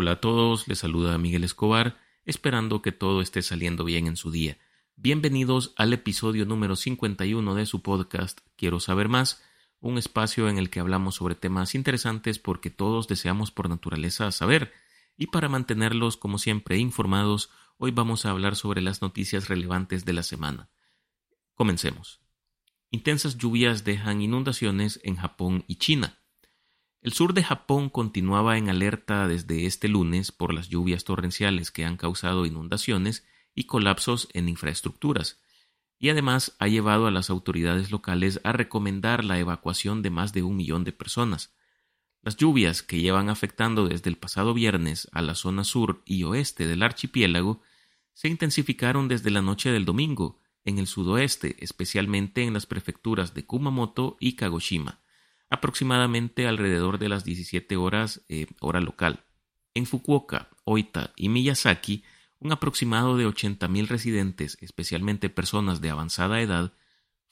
[0.00, 4.30] Hola a todos, les saluda Miguel Escobar, esperando que todo esté saliendo bien en su
[4.30, 4.56] día.
[4.94, 9.42] Bienvenidos al episodio número 51 de su podcast Quiero saber más,
[9.80, 14.72] un espacio en el que hablamos sobre temas interesantes porque todos deseamos por naturaleza saber.
[15.16, 20.12] Y para mantenerlos, como siempre, informados, hoy vamos a hablar sobre las noticias relevantes de
[20.12, 20.68] la semana.
[21.54, 22.20] Comencemos.
[22.92, 26.20] Intensas lluvias dejan inundaciones en Japón y China.
[27.00, 31.84] El sur de Japón continuaba en alerta desde este lunes por las lluvias torrenciales que
[31.84, 33.24] han causado inundaciones
[33.54, 35.40] y colapsos en infraestructuras,
[36.00, 40.42] y además ha llevado a las autoridades locales a recomendar la evacuación de más de
[40.42, 41.54] un millón de personas.
[42.20, 46.66] Las lluvias que llevan afectando desde el pasado viernes a la zona sur y oeste
[46.66, 47.62] del archipiélago
[48.12, 53.46] se intensificaron desde la noche del domingo en el sudoeste, especialmente en las prefecturas de
[53.46, 55.00] Kumamoto y Kagoshima
[55.50, 59.24] aproximadamente alrededor de las 17 horas eh, hora local.
[59.74, 62.04] En Fukuoka, Oita y Miyazaki,
[62.38, 66.72] un aproximado de 80.000 residentes, especialmente personas de avanzada edad,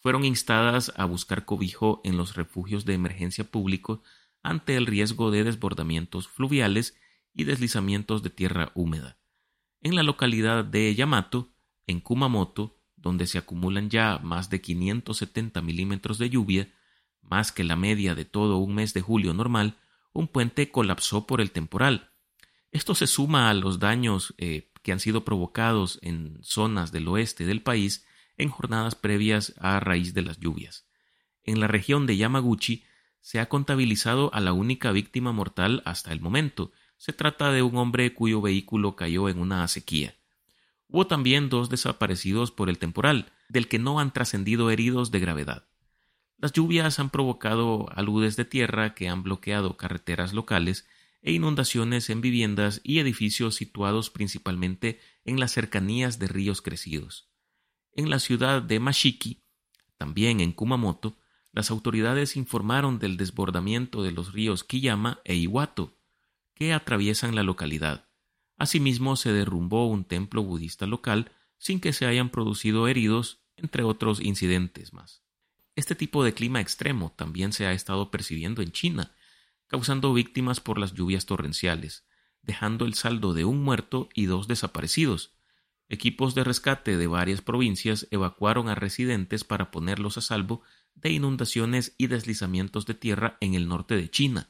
[0.01, 4.01] fueron instadas a buscar cobijo en los refugios de emergencia públicos
[4.43, 6.97] ante el riesgo de desbordamientos fluviales
[7.35, 9.19] y deslizamientos de tierra húmeda.
[9.83, 11.51] En la localidad de Yamato,
[11.87, 16.73] en Kumamoto, donde se acumulan ya más de 570 milímetros de lluvia,
[17.29, 19.77] más que la media de todo un mes de julio normal,
[20.13, 22.11] un puente colapsó por el temporal.
[22.73, 27.45] Esto se suma a los daños eh, que han sido provocados en zonas del oeste
[27.45, 30.87] del país en jornadas previas a raíz de las lluvias.
[31.43, 32.85] En la región de Yamaguchi
[33.21, 36.73] se ha contabilizado a la única víctima mortal hasta el momento.
[36.97, 40.15] Se trata de un hombre cuyo vehículo cayó en una sequía.
[40.89, 45.67] Hubo también dos desaparecidos por el temporal, del que no han trascendido heridos de gravedad.
[46.39, 50.87] Las lluvias han provocado aludes de tierra que han bloqueado carreteras locales
[51.23, 57.29] e inundaciones en viviendas y edificios situados principalmente en las cercanías de ríos crecidos.
[57.93, 59.43] En la ciudad de Mashiki,
[59.97, 61.17] también en Kumamoto,
[61.53, 65.99] las autoridades informaron del desbordamiento de los ríos Kiyama e Iwato,
[66.55, 68.09] que atraviesan la localidad.
[68.59, 74.21] Asimismo, se derrumbó un templo budista local sin que se hayan producido heridos, entre otros
[74.21, 75.26] incidentes más.
[75.77, 79.15] Este tipo de clima extremo también se ha estado percibiendo en China,
[79.67, 82.07] causando víctimas por las lluvias torrenciales,
[82.41, 85.37] dejando el saldo de un muerto y dos desaparecidos.
[85.91, 90.63] Equipos de rescate de varias provincias evacuaron a residentes para ponerlos a salvo
[90.95, 94.49] de inundaciones y deslizamientos de tierra en el norte de China.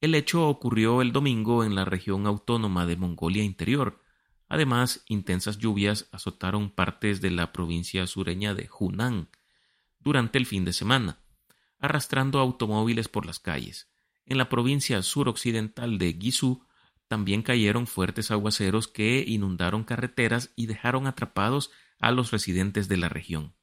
[0.00, 4.02] El hecho ocurrió el domingo en la región autónoma de Mongolia Interior.
[4.48, 9.28] Además, intensas lluvias azotaron partes de la provincia sureña de Hunan,
[10.02, 11.20] durante el fin de semana,
[11.78, 13.90] arrastrando automóviles por las calles.
[14.24, 16.64] En la provincia suroccidental de Guizhou
[17.08, 23.08] también cayeron fuertes aguaceros que inundaron carreteras y dejaron atrapados a los residentes de la
[23.08, 23.54] región.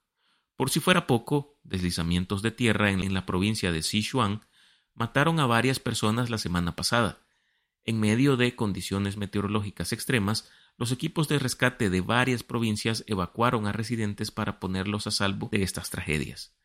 [0.56, 4.42] Por si fuera poco, deslizamientos de tierra en la provincia de Sichuan
[4.94, 7.20] mataron a varias personas la semana pasada.
[7.86, 13.74] En medio de condiciones meteorológicas extremas, los equipos de rescate de varias provincias evacuaron a
[13.74, 16.56] residentes para ponerlos a salvo de estas tragedias.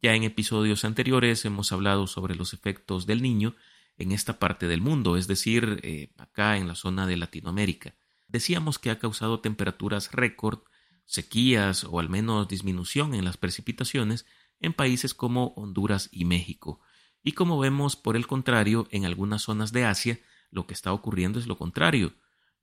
[0.00, 3.54] Ya en episodios anteriores hemos hablado sobre los efectos del niño
[3.98, 7.94] en esta parte del mundo, es decir, eh, acá en la zona de Latinoamérica.
[8.28, 10.60] Decíamos que ha causado temperaturas récord,
[11.04, 14.24] sequías o al menos disminución en las precipitaciones
[14.60, 16.80] en países como Honduras y México.
[17.22, 20.18] Y como vemos, por el contrario, en algunas zonas de Asia,
[20.50, 22.14] lo que está ocurriendo es lo contrario.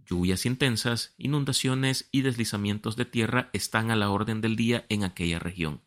[0.07, 5.37] Lluvias intensas, inundaciones y deslizamientos de tierra están a la orden del día en aquella
[5.37, 5.81] región.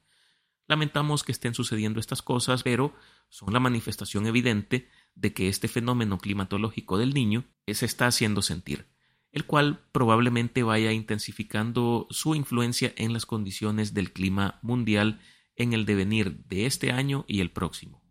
[0.66, 2.94] Lamentamos que estén sucediendo estas cosas, pero
[3.30, 8.86] son la manifestación evidente de que este fenómeno climatológico del niño se está haciendo sentir,
[9.32, 15.20] el cual probablemente vaya intensificando su influencia en las condiciones del clima mundial
[15.56, 18.02] en el devenir de este año y el próximo.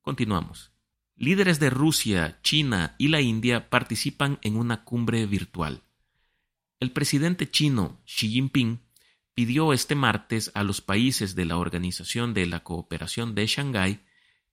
[0.00, 0.73] Continuamos.
[1.16, 5.82] Líderes de Rusia, China y la India participan en una cumbre virtual.
[6.80, 8.80] El presidente chino Xi Jinping
[9.32, 14.00] pidió este martes a los países de la Organización de la Cooperación de Shanghái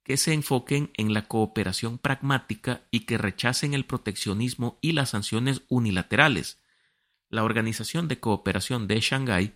[0.04, 5.64] que se enfoquen en la cooperación pragmática y que rechacen el proteccionismo y las sanciones
[5.68, 6.60] unilaterales.
[7.30, 9.54] La Organización de Cooperación de Shanghái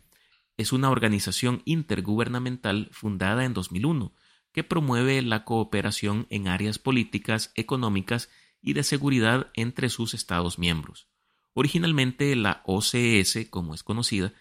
[0.58, 4.12] es una organización intergubernamental fundada en 2001
[4.56, 8.30] que promueve la cooperación en áreas políticas, económicas
[8.62, 11.10] y de seguridad entre sus Estados miembros.
[11.54, 14.32] Originalmente la OCS, como es conocida,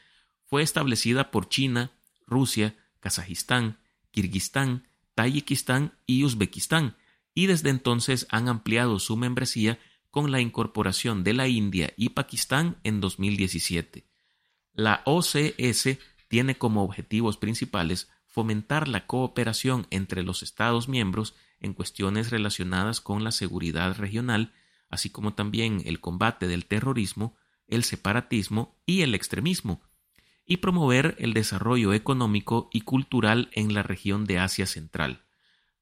[0.45, 1.91] fue establecida por China,
[2.29, 3.81] Rusia, Kazajistán,
[4.13, 6.97] Kirguistán, Tayikistán y Uzbekistán,
[7.35, 9.81] y desde entonces han ampliado su membresía
[10.13, 14.07] con la incorporación de la India y Pakistán en 2017.
[14.75, 22.33] La OCS tiene como objetivos principales fomentar la cooperación entre los Estados miembros en cuestiones
[22.33, 24.53] relacionadas con la seguridad regional,
[24.91, 27.37] así como también el combate del terrorismo,
[27.69, 29.83] el separatismo y el extremismo,
[30.45, 35.23] y promover el desarrollo económico y cultural en la región de Asia Central.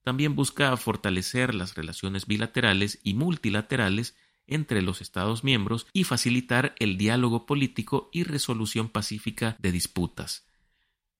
[0.02, 4.14] También busca fortalecer las relaciones bilaterales y multilaterales
[4.46, 10.51] entre los Estados miembros y facilitar el diálogo político y resolución pacífica de disputas.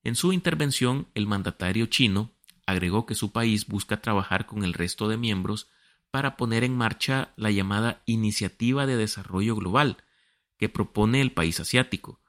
[0.04, 2.32] En su intervención, el mandatario chino
[2.66, 5.68] agregó que su país busca trabajar con el resto de miembros
[6.10, 9.98] para poner en marcha la llamada Iniciativa de Desarrollo Global
[10.58, 12.20] que propone el país asiático.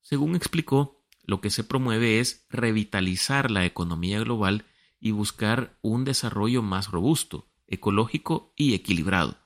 [0.00, 4.64] Según explicó, lo que se promueve es revitalizar la economía global
[5.00, 9.38] y buscar un desarrollo más robusto, ecológico y equilibrado,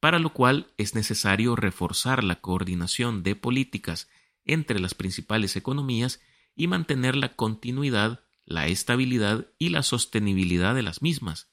[0.00, 4.08] para lo cual es necesario reforzar la coordinación de políticas
[4.44, 6.20] entre las principales economías
[6.54, 11.50] y mantener la continuidad, la estabilidad y la sostenibilidad de las mismas.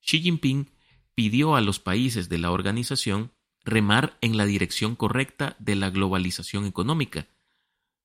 [0.00, 0.70] Xi Jinping
[1.14, 3.32] pidió a los países de la organización
[3.64, 7.26] remar en la dirección correcta de la globalización económica.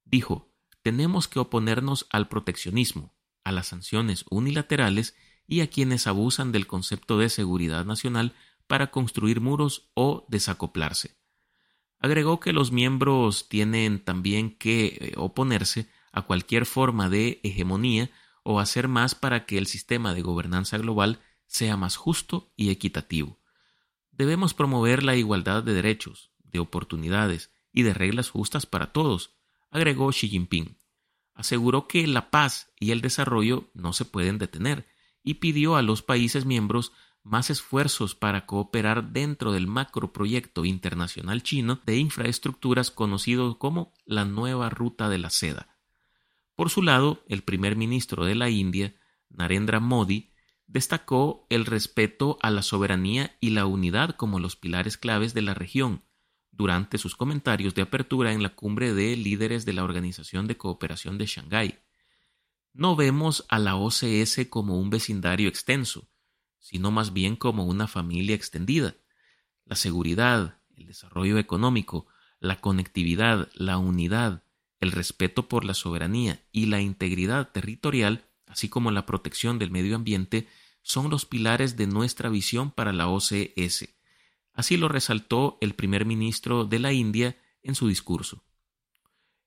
[0.03, 0.51] Dijo,
[0.81, 3.13] tenemos que oponernos al proteccionismo,
[3.43, 5.15] a las sanciones unilaterales
[5.47, 8.33] y a quienes abusan del concepto de seguridad nacional
[8.67, 11.17] para construir muros o desacoplarse.
[11.99, 18.09] Agregó que los miembros tienen también que eh, oponerse a cualquier forma de hegemonía
[18.43, 23.39] o hacer más para que el sistema de gobernanza global sea más justo y equitativo.
[24.11, 29.35] Debemos promover la igualdad de derechos, de oportunidades y de reglas justas para todos,
[29.69, 30.81] agregó Xi Jinping
[31.41, 34.87] aseguró que la paz y el desarrollo no se pueden detener
[35.23, 36.91] y pidió a los países miembros
[37.23, 44.69] más esfuerzos para cooperar dentro del macroproyecto internacional chino de infraestructuras conocido como la nueva
[44.69, 45.70] ruta de la seda.
[46.61, 48.93] Por su lado, el primer ministro de la India,
[49.29, 50.31] Narendra Modi,
[50.67, 55.55] destacó el respeto a la soberanía y la unidad como los pilares claves de la
[55.55, 56.05] región,
[56.51, 61.17] durante sus comentarios de apertura en la cumbre de líderes de la Organización de Cooperación
[61.17, 61.79] de Shanghái.
[62.73, 66.11] No vemos a la OCS como un vecindario extenso,
[66.59, 68.97] sino más bien como una familia extendida.
[69.65, 72.05] La seguridad, el desarrollo económico,
[72.39, 74.43] la conectividad, la unidad,
[74.81, 79.95] el respeto por la soberanía y la integridad territorial, así como la protección del medio
[79.95, 80.47] ambiente,
[80.81, 83.87] son los pilares de nuestra visión para la OCS
[84.53, 88.43] Así lo resaltó el primer ministro de la India en su discurso.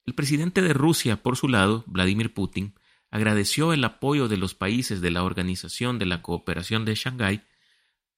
[0.07, 2.75] El presidente de Rusia, por su lado, Vladimir Putin,
[3.11, 7.43] agradeció el apoyo de los países de la Organización de la Cooperación de Shanghái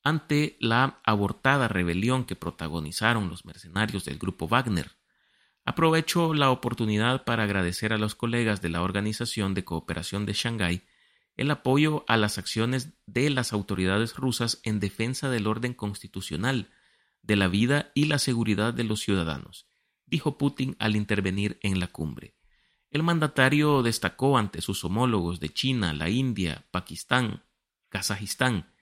[0.03, 4.93] ante la abortada rebelión que protagonizaron los mercenarios del grupo Wagner.
[5.67, 10.83] Aprovechó la oportunidad para agradecer a los colegas de la Organización de Cooperación de Shanghái
[11.37, 16.71] el apoyo a las acciones de las autoridades rusas en defensa del orden constitucional,
[17.23, 19.67] de la vida y la seguridad de los ciudadanos,
[20.07, 22.37] dijo Putin al intervenir en la cumbre.
[22.93, 27.43] El mandatario destacó ante sus homólogos de China, la India, Pakistán,
[27.89, 28.73] Kazajistán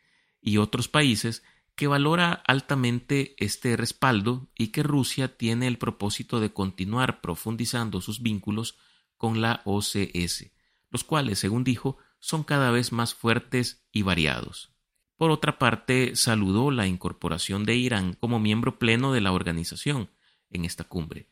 [0.43, 1.43] y otros países
[1.77, 8.23] que valora altamente este respaldo y que Rusia tiene el propósito de continuar profundizando sus
[8.23, 8.79] vínculos
[9.17, 10.53] con la OCS,
[10.91, 14.73] los cuales, según dijo, son cada vez más fuertes y variados.
[15.17, 20.11] Por otra parte, saludó la incorporación de Irán como miembro pleno de la organización
[20.51, 21.29] en esta cumbre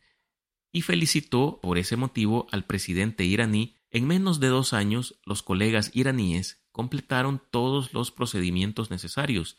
[0.73, 3.77] y felicitó por ese motivo al presidente iraní.
[3.91, 9.59] En menos de dos años, los colegas iraníes completaron todos los procedimientos necesarios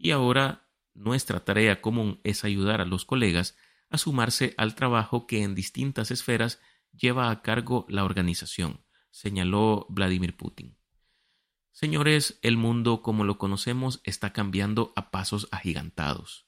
[0.00, 3.56] y ahora nuestra tarea común es ayudar a los colegas
[3.90, 6.60] a sumarse al trabajo que en distintas esferas
[6.92, 8.80] lleva a cargo la organización
[9.10, 10.76] señaló Vladimir Putin.
[11.72, 16.46] Señores, el mundo como lo conocemos está cambiando a pasos agigantados.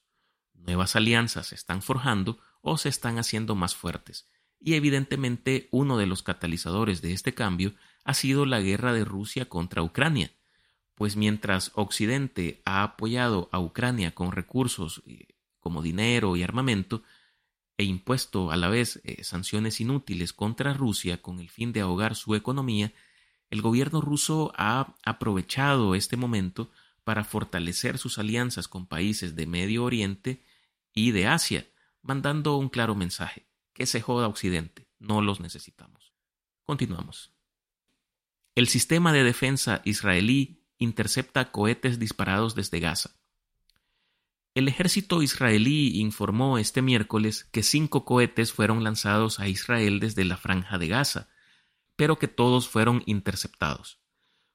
[0.53, 4.29] Nuevas alianzas se están forjando o se están haciendo más fuertes,
[4.59, 7.73] y evidentemente uno de los catalizadores de este cambio
[8.05, 10.31] ha sido la guerra de Rusia contra Ucrania,
[10.95, 15.27] pues mientras Occidente ha apoyado a Ucrania con recursos eh,
[15.59, 17.03] como dinero y armamento,
[17.77, 22.15] e impuesto a la vez eh, sanciones inútiles contra Rusia con el fin de ahogar
[22.15, 22.93] su economía,
[23.49, 26.71] el gobierno ruso ha aprovechado este momento
[27.03, 30.43] para fortalecer sus alianzas con países de Medio Oriente
[30.93, 31.67] y de Asia,
[32.01, 36.13] mandando un claro mensaje, que se joda Occidente, no los necesitamos.
[36.63, 37.31] Continuamos.
[38.55, 43.15] El sistema de defensa israelí intercepta cohetes disparados desde Gaza.
[44.55, 50.37] El ejército israelí informó este miércoles que cinco cohetes fueron lanzados a Israel desde la
[50.37, 51.27] franja de Gaza,
[51.95, 53.99] pero que todos fueron interceptados.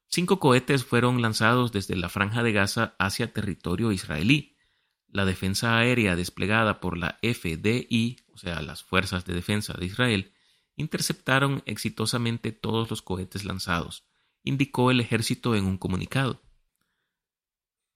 [0.06, 4.56] Cinco cohetes fueron lanzados desde la franja de Gaza hacia territorio israelí.
[5.08, 10.32] La defensa aérea desplegada por la FDI, o sea, las Fuerzas de Defensa de Israel,
[10.76, 14.04] interceptaron exitosamente todos los cohetes lanzados,
[14.44, 16.42] indicó el ejército en un comunicado.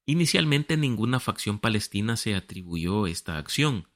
[0.04, 3.88] Inicialmente ninguna facción palestina se atribuyó esta acción.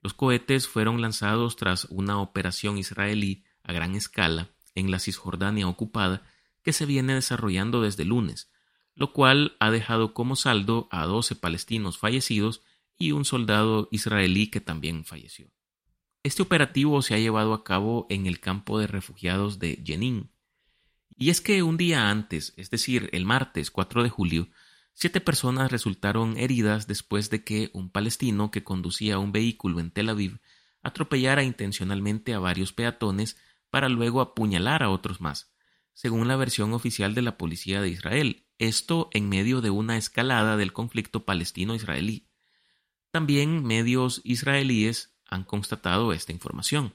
[0.00, 6.22] Los cohetes fueron lanzados tras una operación israelí a gran escala en la Cisjordania ocupada
[6.62, 8.52] que se viene desarrollando desde lunes,
[8.94, 12.62] lo cual ha dejado como saldo a 12 palestinos fallecidos
[12.98, 15.50] y un soldado israelí que también falleció.
[16.22, 20.30] Este operativo se ha llevado a cabo en el campo de refugiados de Jenin.
[21.22, 24.48] Y es que un día antes, es decir, el martes 4 de julio,
[24.94, 30.08] siete personas resultaron heridas después de que un palestino que conducía un vehículo en Tel
[30.08, 30.40] Aviv
[30.80, 33.36] atropellara intencionalmente a varios peatones
[33.68, 35.52] para luego apuñalar a otros más,
[35.92, 40.56] según la versión oficial de la policía de Israel, esto en medio de una escalada
[40.56, 42.30] del conflicto palestino-israelí.
[43.10, 46.94] También medios israelíes han constatado esta información.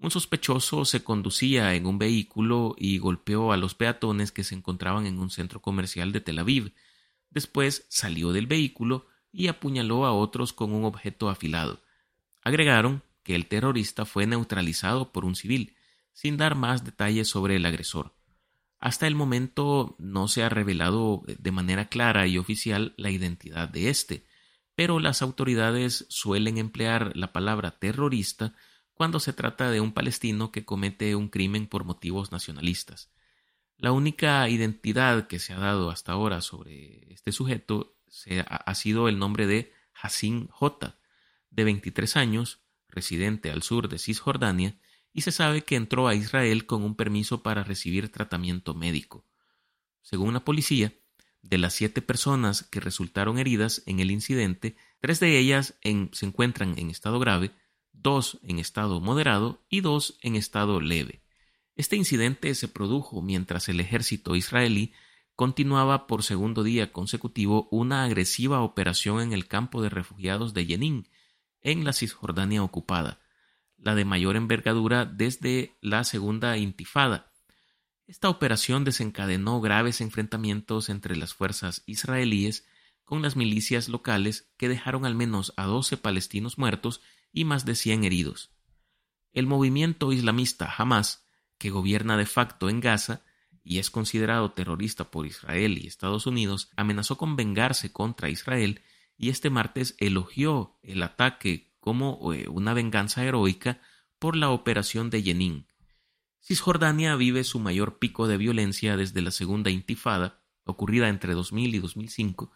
[0.00, 5.06] Un sospechoso se conducía en un vehículo y golpeó a los peatones que se encontraban
[5.06, 6.72] en un centro comercial de Tel Aviv.
[7.30, 11.82] Después salió del vehículo y apuñaló a otros con un objeto afilado.
[12.42, 15.74] Agregaron que el terrorista fue neutralizado por un civil,
[16.12, 18.14] sin dar más detalles sobre el agresor.
[18.78, 23.90] Hasta el momento no se ha revelado de manera clara y oficial la identidad de
[23.90, 24.24] éste,
[24.76, 28.54] pero las autoridades suelen emplear la palabra terrorista
[28.98, 33.12] cuando se trata de un palestino que comete un crimen por motivos nacionalistas.
[33.76, 37.96] La única identidad que se ha dado hasta ahora sobre este sujeto
[38.48, 40.98] ha sido el nombre de Hassin J,
[41.48, 44.80] de 23 años, residente al sur de Cisjordania,
[45.12, 49.24] y se sabe que entró a Israel con un permiso para recibir tratamiento médico.
[50.02, 50.92] Según la policía,
[51.42, 55.78] de las siete personas que resultaron heridas en el incidente, tres de ellas
[56.10, 57.52] se encuentran en estado grave,
[58.02, 61.22] dos en estado moderado y dos en estado leve.
[61.74, 64.92] Este incidente se produjo mientras el ejército israelí
[65.36, 71.08] continuaba por segundo día consecutivo una agresiva operación en el campo de refugiados de Jenin,
[71.60, 73.20] en la Cisjordania ocupada,
[73.76, 77.32] la de mayor envergadura desde la segunda intifada.
[78.08, 82.66] Esta operación desencadenó graves enfrentamientos entre las fuerzas israelíes
[83.04, 87.00] con las milicias locales que dejaron al menos a 12 palestinos muertos
[87.32, 88.50] y más de 100 heridos.
[89.32, 91.26] El movimiento islamista Hamas,
[91.58, 93.22] que gobierna de facto en Gaza
[93.62, 98.80] y es considerado terrorista por Israel y Estados Unidos, amenazó con vengarse contra Israel
[99.16, 103.80] y este martes elogió el ataque como eh, una venganza heroica
[104.18, 105.66] por la operación de Jenin.
[106.40, 111.78] Cisjordania vive su mayor pico de violencia desde la segunda intifada, ocurrida entre 2000 y
[111.78, 112.50] 2005,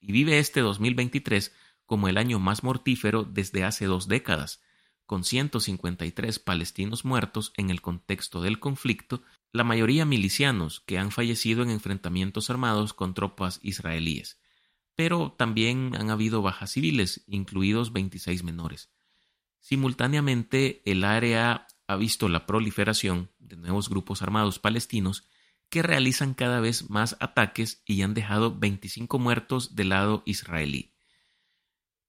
[0.00, 1.52] y vive este 2023
[1.86, 4.62] como el año más mortífero desde hace dos décadas,
[5.06, 9.22] con 153 palestinos muertos en el contexto del conflicto,
[9.52, 14.38] la mayoría milicianos que han fallecido en enfrentamientos armados con tropas israelíes
[14.96, 18.90] pero también han habido bajas civiles, incluidos 26 menores.
[19.60, 25.26] Simultáneamente, el área ha visto la proliferación de nuevos grupos armados palestinos
[25.68, 30.93] que realizan cada vez más ataques y han dejado 25 muertos del lado israelí.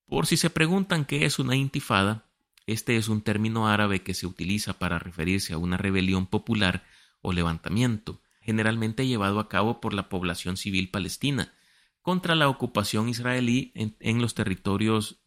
[0.07, 2.25] Por si se preguntan qué es una intifada,
[2.67, 6.83] este es un término árabe que se utiliza para referirse a una rebelión popular
[7.21, 11.53] o levantamiento, generalmente llevado a cabo por la población civil palestina,
[12.01, 15.21] contra la ocupación israelí en, los territorios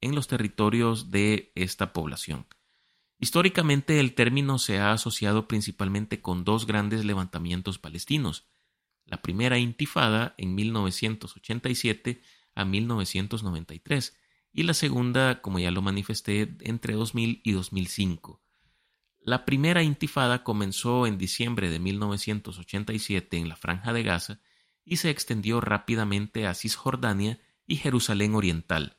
[0.00, 2.46] en los territorios de esta población.
[3.18, 8.46] Históricamente el término se ha asociado principalmente con dos grandes levantamientos palestinos,
[9.04, 12.22] la primera intifada en 1987
[12.54, 14.19] a 1993
[14.52, 18.40] y la segunda, como ya lo manifesté, entre 2000 y 2005.
[19.22, 24.40] La primera intifada comenzó en diciembre de 1987 en la Franja de Gaza
[24.84, 28.96] y se extendió rápidamente a Cisjordania y Jerusalén Oriental.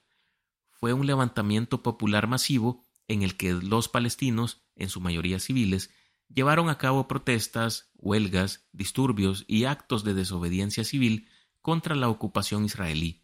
[0.70, 5.90] Fue un levantamiento popular masivo en el que los palestinos, en su mayoría civiles,
[6.30, 11.28] llevaron a cabo protestas, huelgas, disturbios y actos de desobediencia civil
[11.62, 13.21] contra la ocupación israelí.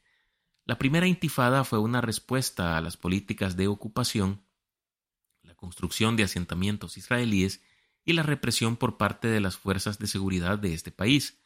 [0.68, 4.44] La primera intifada fue una respuesta a las políticas de ocupación,
[5.42, 7.64] la construcción de asentamientos israelíes
[8.04, 11.40] y la represión por parte de las fuerzas de seguridad de este país.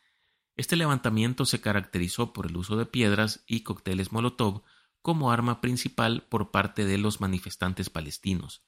[0.55, 4.63] Este levantamiento se caracterizó por el uso de piedras y cócteles Molotov
[5.03, 8.63] como arma principal por parte de los manifestantes palestinos.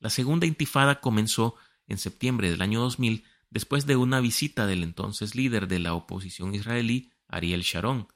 [0.00, 1.54] La segunda intifada comenzó
[1.86, 6.54] en septiembre del año 2000 después de una visita del entonces líder de la oposición
[6.54, 8.06] israelí, Ariel Sharon,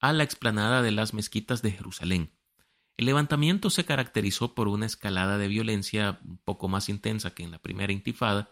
[0.00, 2.32] a la explanada de las mezquitas de Jerusalén.
[2.96, 7.50] El levantamiento se caracterizó por una escalada de violencia un poco más intensa que en
[7.50, 8.50] la primera intifada,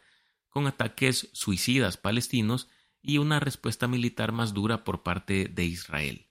[0.51, 2.69] con ataques suicidas palestinos
[3.01, 6.31] y una respuesta militar más dura por parte de Israel.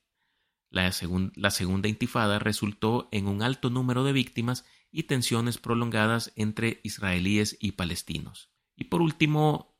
[0.69, 0.91] La,
[1.35, 7.57] la, segunda intifada resultó en un alto número de víctimas y tensiones prolongadas entre israelíes
[7.59, 8.51] y palestinos.
[8.75, 9.77] Y por último,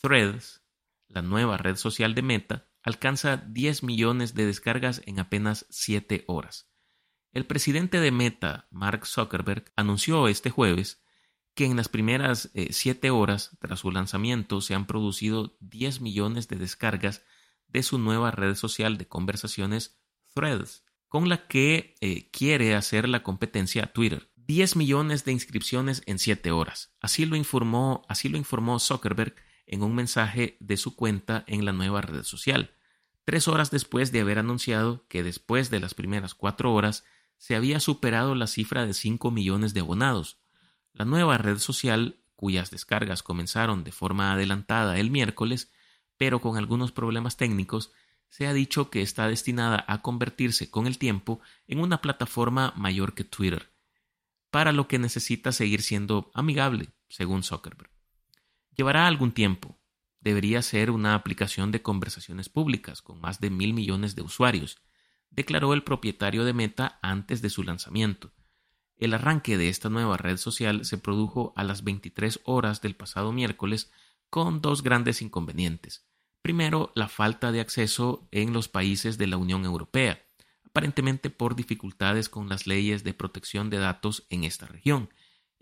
[0.00, 0.64] Threads,
[1.08, 6.70] la nueva red social de Meta, alcanza 10 millones de descargas en apenas 7 horas.
[7.32, 11.02] El presidente de Meta, Mark Zuckerberg, anunció este jueves
[11.54, 16.46] que en las primeras 7 eh, horas tras su lanzamiento se han producido 10 millones
[16.46, 17.24] de descargas
[17.68, 19.98] de su nueva red social de conversaciones
[20.34, 24.30] Threads, con la que eh, quiere hacer la competencia a Twitter.
[24.36, 26.94] 10 millones de inscripciones en 7 horas.
[27.00, 29.34] Así lo informó, así lo informó Zuckerberg
[29.66, 32.74] en un mensaje de su cuenta en la nueva red social,
[33.24, 37.04] tres horas después de haber anunciado que después de las primeras cuatro horas
[37.38, 40.38] se había superado la cifra de 5 millones de abonados.
[40.92, 45.72] La nueva red social, cuyas descargas comenzaron de forma adelantada el miércoles,
[46.16, 47.92] pero con algunos problemas técnicos,
[48.28, 53.14] se ha dicho que está destinada a convertirse con el tiempo en una plataforma mayor
[53.14, 53.72] que Twitter,
[54.50, 57.93] para lo que necesita seguir siendo amigable, según Zuckerberg.
[58.76, 59.78] Llevará algún tiempo.
[60.20, 64.78] Debería ser una aplicación de conversaciones públicas con más de mil millones de usuarios,
[65.30, 68.32] declaró el propietario de Meta antes de su lanzamiento.
[68.96, 73.32] El arranque de esta nueva red social se produjo a las 23 horas del pasado
[73.32, 73.90] miércoles
[74.30, 76.06] con dos grandes inconvenientes.
[76.42, 80.22] Primero, la falta de acceso en los países de la Unión Europea,
[80.64, 85.08] aparentemente por dificultades con las leyes de protección de datos en esta región,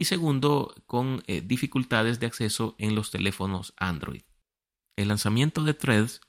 [0.02, 4.22] y segundo, con eh, dificultades de acceso en los teléfonos Android.
[4.96, 6.20] El lanzamiento de Threads,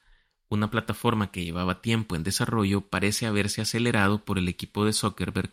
[0.47, 5.49] una plataforma que llevaba tiempo en desarrollo, parece haberse acelerado por el equipo de Zuckerberg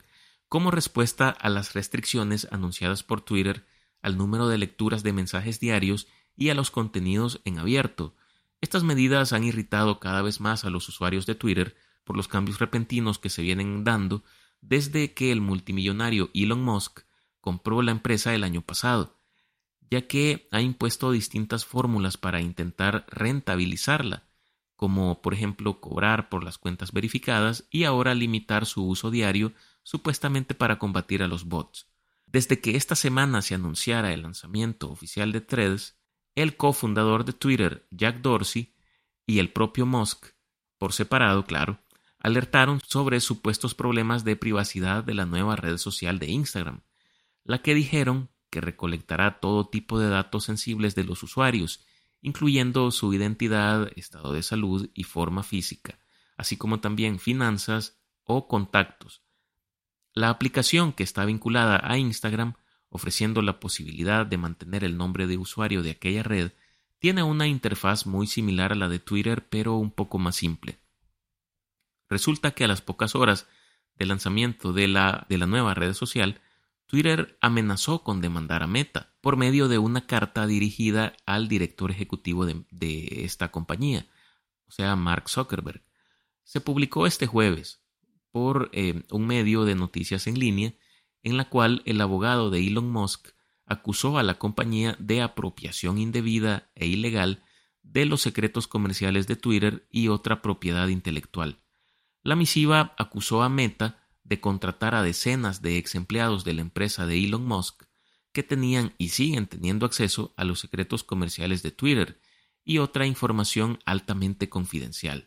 [0.51, 3.65] como respuesta a las restricciones anunciadas por Twitter
[4.03, 6.07] al número de lecturas de mensajes diarios
[6.37, 8.15] y a los contenidos en abierto.
[8.61, 12.59] Estas medidas han irritado cada vez más a los usuarios de Twitter por los cambios
[12.59, 14.23] repentinos que se vienen dando
[14.61, 17.01] desde que el multimillonario Elon Musk
[17.41, 19.17] compró la empresa el año pasado,
[19.91, 24.29] ya que ha impuesto distintas fórmulas para intentar rentabilizarla,
[24.77, 30.55] como por ejemplo cobrar por las cuentas verificadas y ahora limitar su uso diario supuestamente
[30.55, 31.87] para combatir a los bots.
[32.27, 35.97] Desde que esta semana se anunciara el lanzamiento oficial de Threads,
[36.37, 38.75] el cofundador de Twitter, Jack Dorsey,
[39.27, 40.27] y el propio Musk,
[40.79, 41.81] por separado, claro,
[42.19, 46.83] alertaron sobre supuestos problemas de privacidad de la nueva red social de Instagram,
[47.45, 51.85] la que dijeron que recolectará todo tipo de datos sensibles de los usuarios,
[52.21, 55.99] incluyendo su identidad, estado de salud y forma física,
[56.37, 59.23] así como también finanzas o contactos.
[60.13, 62.55] La aplicación que está vinculada a Instagram,
[62.89, 66.53] ofreciendo la posibilidad de mantener el nombre de usuario de aquella red,
[66.99, 70.79] tiene una interfaz muy similar a la de Twitter, pero un poco más simple.
[72.09, 73.49] Resulta que a las pocas horas
[73.95, 76.41] del lanzamiento de la, de la nueva red social,
[76.91, 82.45] Twitter amenazó con demandar a Meta por medio de una carta dirigida al director ejecutivo
[82.47, 84.09] de, esta compañía,
[84.67, 85.85] o sea, Mark Zuckerberg.
[86.43, 87.81] Se publicó este jueves
[88.33, 90.75] por eh, un medio de noticias en línea
[91.23, 93.29] en la cual el abogado de Elon Musk
[93.67, 97.45] acusó a la compañía de apropiación indebida e ilegal
[97.85, 101.61] de los secretos comerciales de Twitter y otra propiedad intelectual.
[102.25, 104.00] La misiva acusó a Meta
[104.31, 107.83] de contratar a decenas de ex empleados de la empresa de Elon Musk
[108.33, 112.21] que tenían y siguen teniendo acceso a los secretos comerciales de Twitter
[112.65, 115.27] y otra información altamente confidencial.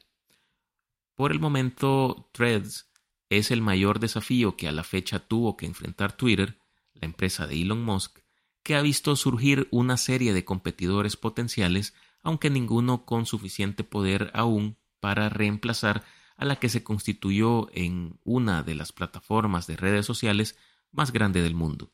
[1.15, 2.89] Por el momento, Threads
[3.29, 6.57] es el mayor desafío que a la fecha tuvo que enfrentar Twitter,
[6.93, 8.19] la empresa de Elon Musk,
[8.63, 14.77] que ha visto surgir una serie de competidores potenciales, aunque ninguno con suficiente poder aún
[15.01, 16.05] para reemplazar
[16.43, 20.57] a la que se constituyó en una de las plataformas de redes sociales
[20.91, 21.93] más grande del mundo.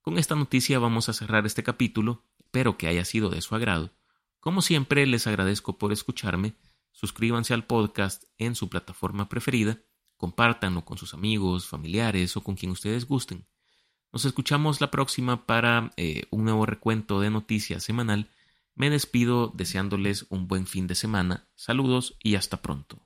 [0.00, 3.92] Con esta noticia vamos a cerrar este capítulo, espero que haya sido de su agrado.
[4.40, 6.54] Como siempre, les agradezco por escucharme,
[6.90, 9.78] suscríbanse al podcast en su plataforma preferida,
[10.16, 13.44] compártanlo con sus amigos, familiares o con quien ustedes gusten.
[14.10, 18.30] Nos escuchamos la próxima para eh, un nuevo recuento de noticias semanal.
[18.74, 21.46] Me despido deseándoles un buen fin de semana.
[21.56, 23.05] Saludos y hasta pronto.